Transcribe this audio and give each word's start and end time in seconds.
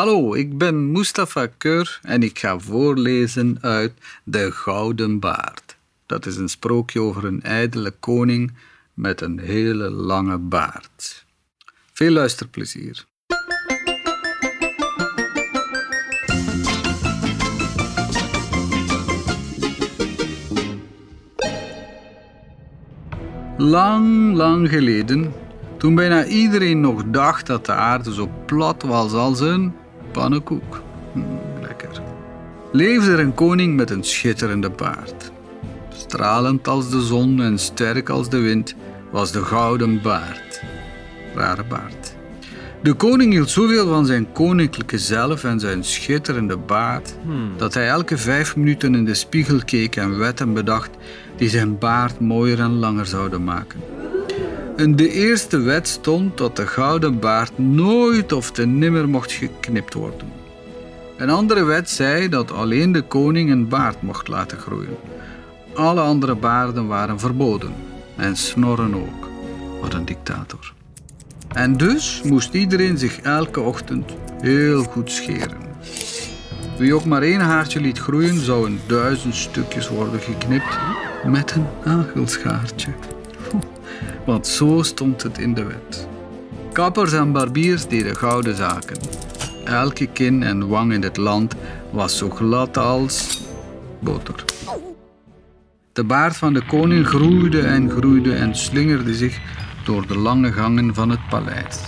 Hallo, 0.00 0.34
ik 0.34 0.58
ben 0.58 0.92
Mustafa 0.92 1.46
Keur 1.46 2.00
en 2.02 2.22
ik 2.22 2.38
ga 2.38 2.58
voorlezen 2.58 3.58
uit 3.60 3.92
De 4.24 4.52
Gouden 4.52 5.18
Baard. 5.18 5.76
Dat 6.06 6.26
is 6.26 6.36
een 6.36 6.48
sprookje 6.48 7.00
over 7.00 7.24
een 7.24 7.42
ijdele 7.42 7.90
koning 7.90 8.52
met 8.94 9.20
een 9.20 9.38
hele 9.38 9.90
lange 9.90 10.38
baard. 10.38 11.24
Veel 11.92 12.10
luisterplezier. 12.10 13.04
Lang, 23.56 24.34
lang 24.34 24.68
geleden, 24.68 25.32
toen 25.78 25.94
bijna 25.94 26.24
iedereen 26.24 26.80
nog 26.80 27.04
dacht 27.06 27.46
dat 27.46 27.66
de 27.66 27.72
aarde 27.72 28.14
zo 28.14 28.30
plat 28.46 28.82
was 28.82 29.12
als 29.12 29.40
een 29.40 29.78
pannenkoek. 30.12 30.82
Mm, 31.12 31.38
lekker. 31.60 32.02
Leefde 32.72 33.12
er 33.12 33.18
een 33.18 33.34
koning 33.34 33.76
met 33.76 33.90
een 33.90 34.04
schitterende 34.04 34.70
baard. 34.70 35.30
Stralend 35.88 36.68
als 36.68 36.90
de 36.90 37.02
zon 37.02 37.42
en 37.42 37.58
sterk 37.58 38.08
als 38.08 38.28
de 38.28 38.38
wind 38.38 38.74
was 39.10 39.32
de 39.32 39.44
gouden 39.44 40.02
baard. 40.02 40.62
Rare 41.34 41.64
baard. 41.64 42.14
De 42.82 42.94
koning 42.94 43.32
hield 43.32 43.50
zoveel 43.50 43.88
van 43.88 44.06
zijn 44.06 44.32
koninklijke 44.32 44.98
zelf 44.98 45.44
en 45.44 45.60
zijn 45.60 45.84
schitterende 45.84 46.56
baard, 46.56 47.14
dat 47.56 47.74
hij 47.74 47.88
elke 47.88 48.18
vijf 48.18 48.56
minuten 48.56 48.94
in 48.94 49.04
de 49.04 49.14
spiegel 49.14 49.60
keek 49.64 49.96
en 49.96 50.18
wetten 50.18 50.52
bedacht 50.52 50.90
die 51.36 51.48
zijn 51.48 51.78
baard 51.78 52.20
mooier 52.20 52.60
en 52.60 52.78
langer 52.78 53.06
zouden 53.06 53.44
maken. 53.44 53.80
In 54.80 54.96
de 54.96 55.10
eerste 55.10 55.58
wet 55.58 55.88
stond 55.88 56.38
dat 56.38 56.56
de 56.56 56.66
gouden 56.66 57.18
baard 57.18 57.58
nooit 57.58 58.32
of 58.32 58.50
te 58.50 58.66
nimmer 58.66 59.08
mocht 59.08 59.32
geknipt 59.32 59.94
worden. 59.94 60.32
Een 61.16 61.30
andere 61.30 61.64
wet 61.64 61.90
zei 61.90 62.28
dat 62.28 62.52
alleen 62.52 62.92
de 62.92 63.02
koning 63.02 63.50
een 63.50 63.68
baard 63.68 64.02
mocht 64.02 64.28
laten 64.28 64.58
groeien. 64.58 64.96
Alle 65.74 66.00
andere 66.00 66.34
baarden 66.34 66.86
waren 66.86 67.18
verboden 67.18 67.72
en 68.16 68.36
snorren 68.36 68.94
ook. 68.94 69.28
Wat 69.80 69.94
een 69.94 70.04
dictator. 70.04 70.72
En 71.48 71.76
dus 71.76 72.22
moest 72.24 72.54
iedereen 72.54 72.98
zich 72.98 73.20
elke 73.20 73.60
ochtend 73.60 74.10
heel 74.40 74.82
goed 74.82 75.10
scheren. 75.10 75.58
Wie 76.78 76.94
ook 76.94 77.04
maar 77.04 77.22
één 77.22 77.40
haartje 77.40 77.80
liet 77.80 77.98
groeien, 77.98 78.44
zou 78.44 78.66
in 78.66 78.80
duizend 78.86 79.34
stukjes 79.34 79.88
worden 79.88 80.20
geknipt 80.20 80.78
met 81.24 81.54
een 81.54 81.66
nagelschaartje. 81.84 82.90
Want 84.26 84.46
zo 84.46 84.82
stond 84.82 85.22
het 85.22 85.38
in 85.38 85.54
de 85.54 85.64
wet. 85.64 86.08
Kappers 86.72 87.12
en 87.12 87.32
barbiers 87.32 87.86
deden 87.86 88.16
gouden 88.16 88.56
zaken. 88.56 88.96
Elke 89.64 90.06
kin 90.06 90.42
en 90.42 90.68
wang 90.68 90.92
in 90.92 91.02
het 91.02 91.16
land 91.16 91.54
was 91.90 92.16
zo 92.16 92.30
glad 92.30 92.76
als 92.76 93.40
boter. 93.98 94.44
De 95.92 96.04
baard 96.04 96.36
van 96.36 96.52
de 96.52 96.66
koning 96.66 97.06
groeide 97.06 97.60
en 97.60 97.90
groeide 97.90 98.34
en 98.34 98.54
slingerde 98.54 99.14
zich 99.14 99.40
door 99.84 100.06
de 100.06 100.18
lange 100.18 100.52
gangen 100.52 100.94
van 100.94 101.10
het 101.10 101.28
paleis, 101.28 101.86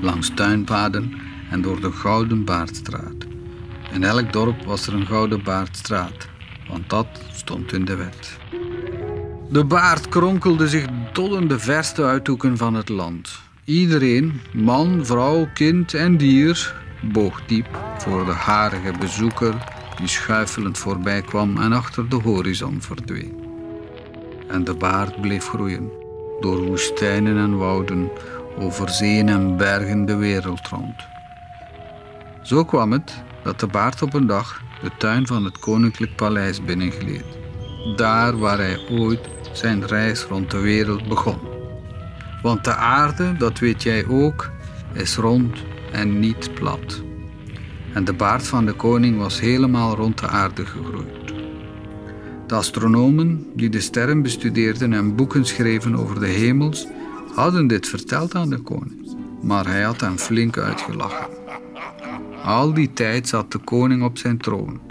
langs 0.00 0.30
tuinpaden 0.34 1.12
en 1.50 1.62
door 1.62 1.80
de 1.80 1.92
Gouden 1.92 2.44
Baardstraat. 2.44 3.26
In 3.92 4.04
elk 4.04 4.32
dorp 4.32 4.64
was 4.64 4.86
er 4.86 4.94
een 4.94 5.06
Gouden 5.06 5.42
Baardstraat, 5.42 6.28
want 6.68 6.90
dat 6.90 7.06
stond 7.32 7.72
in 7.72 7.84
de 7.84 7.96
wet. 7.96 8.38
De 9.52 9.64
baard 9.64 10.08
kronkelde 10.08 10.68
zich 10.68 10.86
tot 11.12 11.40
in 11.40 11.48
de 11.48 11.58
verste 11.58 12.04
uithoeken 12.04 12.56
van 12.56 12.74
het 12.74 12.88
land. 12.88 13.40
Iedereen, 13.64 14.40
man, 14.52 15.06
vrouw, 15.06 15.48
kind 15.54 15.94
en 15.94 16.16
dier, 16.16 16.74
boog 17.12 17.42
diep 17.46 17.78
voor 17.98 18.24
de 18.24 18.32
harige 18.32 18.92
bezoeker 18.98 19.54
die 19.96 20.08
schuifelend 20.08 20.78
voorbij 20.78 21.22
kwam 21.22 21.56
en 21.56 21.72
achter 21.72 22.08
de 22.08 22.16
horizon 22.16 22.82
verdween. 22.82 23.34
En 24.48 24.64
de 24.64 24.74
baard 24.74 25.20
bleef 25.20 25.48
groeien, 25.48 25.90
door 26.40 26.66
woestijnen 26.66 27.36
en 27.36 27.56
wouden, 27.56 28.10
over 28.58 28.88
zeeën 28.88 29.28
en 29.28 29.56
bergen 29.56 30.06
de 30.06 30.16
wereld 30.16 30.68
rond. 30.68 30.96
Zo 32.42 32.64
kwam 32.64 32.92
het 32.92 33.22
dat 33.42 33.60
de 33.60 33.66
baard 33.66 34.02
op 34.02 34.14
een 34.14 34.26
dag 34.26 34.62
de 34.82 34.90
tuin 34.98 35.26
van 35.26 35.44
het 35.44 35.58
koninklijk 35.58 36.16
paleis 36.16 36.64
binnengleed, 36.64 37.38
daar 37.96 38.38
waar 38.38 38.58
hij 38.58 38.78
ooit 38.90 39.38
zijn 39.52 39.86
reis 39.86 40.22
rond 40.22 40.50
de 40.50 40.58
wereld 40.58 41.08
begon. 41.08 41.38
Want 42.42 42.64
de 42.64 42.74
aarde, 42.74 43.36
dat 43.38 43.58
weet 43.58 43.82
jij 43.82 44.06
ook, 44.06 44.50
is 44.92 45.16
rond 45.16 45.58
en 45.92 46.20
niet 46.20 46.54
plat. 46.54 47.02
En 47.92 48.04
de 48.04 48.12
baard 48.12 48.46
van 48.46 48.66
de 48.66 48.72
koning 48.72 49.18
was 49.18 49.40
helemaal 49.40 49.94
rond 49.96 50.18
de 50.18 50.28
aarde 50.28 50.66
gegroeid. 50.66 51.34
De 52.46 52.54
astronomen 52.54 53.46
die 53.54 53.68
de 53.68 53.80
sterren 53.80 54.22
bestudeerden 54.22 54.92
en 54.92 55.16
boeken 55.16 55.44
schreven 55.44 55.96
over 55.96 56.20
de 56.20 56.26
hemels, 56.26 56.86
hadden 57.34 57.66
dit 57.66 57.88
verteld 57.88 58.34
aan 58.34 58.50
de 58.50 58.58
koning, 58.58 59.16
maar 59.42 59.66
hij 59.66 59.82
had 59.82 60.00
hen 60.00 60.18
flink 60.18 60.58
uitgelachen. 60.58 61.26
Al 62.44 62.74
die 62.74 62.92
tijd 62.92 63.28
zat 63.28 63.52
de 63.52 63.58
koning 63.58 64.02
op 64.02 64.18
zijn 64.18 64.38
troon. 64.38 64.89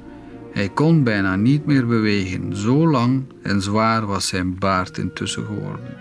Hij 0.51 0.69
kon 0.69 1.03
bijna 1.03 1.35
niet 1.35 1.65
meer 1.65 1.87
bewegen, 1.87 2.55
zo 2.55 2.87
lang 2.87 3.23
en 3.41 3.61
zwaar 3.61 4.05
was 4.05 4.27
zijn 4.27 4.59
baard 4.59 4.97
intussen 4.97 5.45
geworden. 5.45 5.97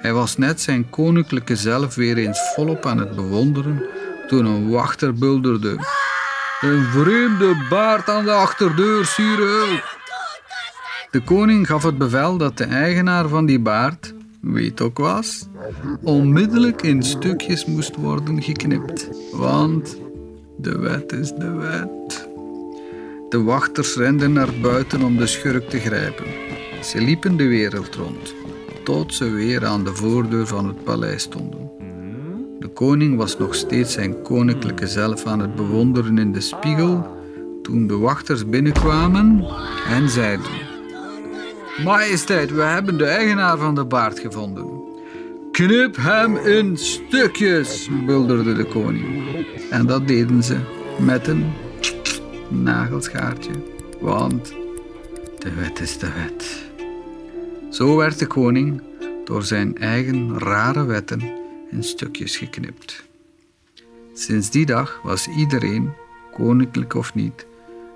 Hij 0.00 0.12
was 0.12 0.36
net 0.36 0.60
zijn 0.60 0.90
koninklijke 0.90 1.56
zelf 1.56 1.94
weer 1.94 2.16
eens 2.16 2.38
volop 2.54 2.86
aan 2.86 2.98
het 2.98 3.16
bewonderen 3.16 3.82
toen 4.26 4.44
een 4.44 4.70
wachter 4.70 5.14
bulderde. 5.14 5.76
Een 6.60 6.82
vreemde 6.82 7.66
baard 7.70 8.08
aan 8.08 8.24
de 8.24 8.32
achterdeur, 8.32 9.04
sire. 9.04 9.82
De 11.10 11.20
koning 11.20 11.66
gaf 11.66 11.82
het 11.82 11.98
bevel 11.98 12.36
dat 12.36 12.56
de 12.56 12.64
eigenaar 12.64 13.28
van 13.28 13.46
die 13.46 13.60
baard, 13.60 14.14
weet 14.40 14.80
ook 14.80 14.98
was, 14.98 15.46
onmiddellijk 16.02 16.82
in 16.82 17.02
stukjes 17.02 17.64
moest 17.64 17.96
worden 17.96 18.42
geknipt. 18.42 19.08
Want 19.32 19.96
de 20.58 20.78
wet 20.78 21.12
is 21.12 21.32
de 21.32 21.50
wet. 21.50 22.01
De 23.32 23.42
wachters 23.42 23.96
renden 23.96 24.32
naar 24.32 24.52
buiten 24.62 25.02
om 25.02 25.16
de 25.16 25.26
schurk 25.26 25.68
te 25.68 25.78
grijpen. 25.78 26.24
Ze 26.82 27.00
liepen 27.00 27.36
de 27.36 27.46
wereld 27.46 27.94
rond, 27.94 28.34
tot 28.84 29.14
ze 29.14 29.30
weer 29.30 29.66
aan 29.66 29.84
de 29.84 29.94
voordeur 29.94 30.46
van 30.46 30.66
het 30.66 30.84
paleis 30.84 31.22
stonden. 31.22 31.70
De 32.58 32.68
koning 32.68 33.16
was 33.16 33.38
nog 33.38 33.54
steeds 33.54 33.92
zijn 33.92 34.22
koninklijke 34.22 34.86
zelf 34.86 35.26
aan 35.26 35.40
het 35.40 35.54
bewonderen 35.54 36.18
in 36.18 36.32
de 36.32 36.40
spiegel 36.40 37.16
toen 37.62 37.86
de 37.86 37.96
wachters 37.96 38.46
binnenkwamen 38.46 39.44
en 39.88 40.08
zeiden: 40.08 40.50
Majesteit, 41.84 42.50
we 42.50 42.62
hebben 42.62 42.98
de 42.98 43.06
eigenaar 43.06 43.58
van 43.58 43.74
de 43.74 43.84
baard 43.84 44.18
gevonden. 44.18 44.66
Knip 45.52 45.96
hem 45.96 46.36
in 46.36 46.76
stukjes, 46.76 47.88
bulderde 48.06 48.54
de 48.54 48.64
koning. 48.64 49.36
En 49.70 49.86
dat 49.86 50.08
deden 50.08 50.42
ze 50.42 50.56
met 50.98 51.26
een 51.26 51.52
nagelschaartje, 52.52 53.52
want 54.00 54.54
de 55.38 55.54
wet 55.54 55.80
is 55.80 55.98
de 55.98 56.12
wet. 56.12 56.70
Zo 57.70 57.96
werd 57.96 58.18
de 58.18 58.26
koning 58.26 58.82
door 59.24 59.42
zijn 59.42 59.78
eigen 59.78 60.38
rare 60.38 60.84
wetten 60.84 61.20
in 61.70 61.84
stukjes 61.84 62.36
geknipt. 62.36 63.04
Sinds 64.14 64.50
die 64.50 64.66
dag 64.66 65.00
was 65.02 65.28
iedereen, 65.28 65.92
koninklijk 66.32 66.94
of 66.94 67.14
niet, 67.14 67.46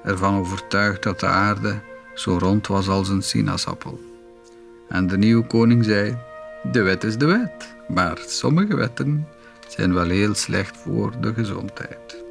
ervan 0.05 0.39
overtuigd 0.39 1.03
dat 1.03 1.21
de 1.21 1.27
aarde 1.27 1.81
zo 2.15 2.39
rond 2.39 2.67
was 2.67 2.89
als 2.89 3.09
een 3.09 3.23
sinaasappel. 3.23 4.01
En 4.89 5.07
de 5.07 5.19
nieuwe 5.19 5.47
koning 5.47 5.85
zei: 5.85 6.19
De 6.73 6.83
wet 6.83 7.05
is 7.05 7.17
de 7.17 7.27
wet, 7.27 7.75
maar 7.89 8.19
sommige 8.27 8.77
wetten 8.77 9.29
zijn 9.69 9.95
wel 9.95 10.09
heel 10.09 10.35
slecht 10.35 10.77
voor 10.77 11.13
de 11.21 11.35
gezondheid. 11.35 12.25